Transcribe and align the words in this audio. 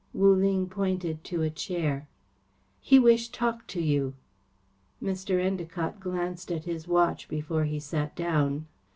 Wu 0.15 0.33
Ling 0.33 0.67
pointed 0.67 1.23
to 1.25 1.43
a 1.43 1.51
chair. 1.51 2.07
"He 2.79 2.97
wish 2.97 3.29
talk 3.29 3.67
to 3.67 3.79
you." 3.79 4.15
Mr. 4.99 5.35
Endacott 5.39 5.99
glanced 5.99 6.51
at 6.51 6.63
his 6.65 6.87
watch 6.87 7.27
before 7.29 7.65
he 7.65 7.79
sat 7.79 8.15
down. 8.15 8.65